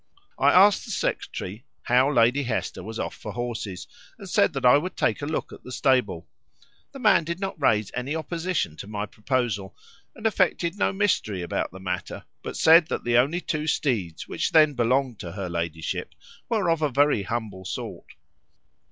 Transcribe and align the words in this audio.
I 0.39 0.51
asked 0.51 0.83
the 0.85 0.89
secretary 0.89 1.63
how 1.83 2.11
Lady 2.11 2.41
Hester 2.41 2.81
was 2.81 2.97
off 2.99 3.13
for 3.13 3.33
horses, 3.33 3.87
and 4.17 4.27
said 4.27 4.53
that 4.53 4.65
I 4.65 4.75
would 4.75 4.97
take 4.97 5.21
a 5.21 5.27
look 5.27 5.53
at 5.53 5.63
the 5.63 5.71
stable. 5.71 6.27
The 6.91 6.97
man 6.97 7.23
did 7.23 7.39
not 7.39 7.61
raise 7.61 7.91
any 7.93 8.15
opposition 8.15 8.75
to 8.77 8.87
my 8.87 9.05
proposal, 9.05 9.77
and 10.15 10.25
affected 10.25 10.75
no 10.75 10.91
mystery 10.91 11.43
about 11.43 11.69
the 11.71 11.79
matter, 11.79 12.25
but 12.41 12.57
said 12.57 12.87
that 12.87 13.03
the 13.03 13.19
only 13.19 13.41
two 13.41 13.67
steeds 13.67 14.27
which 14.27 14.49
then 14.51 14.73
belonged 14.73 15.19
to 15.19 15.33
her 15.33 15.47
ladyship 15.47 16.15
were 16.49 16.71
of 16.71 16.81
a 16.81 16.89
very 16.89 17.21
humble 17.21 17.63
sort. 17.63 18.13